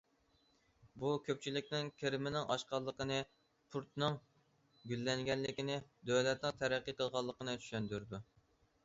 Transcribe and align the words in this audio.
بۇ 1.01 1.09
كۆپچىلىكنىڭ 1.25 1.91
كىرىمىنىڭ 2.03 2.47
ئاشقانلىقىنى، 2.55 3.19
پورتنىڭ 3.75 4.17
گۈللەنگەنلىكىنى، 4.93 5.77
دۆلەتنىڭ 6.13 6.57
تەرەققىي 6.65 6.97
قىلغانلىقىنى 7.03 7.55
چۈشەندۈرىدۇ. 7.63 8.23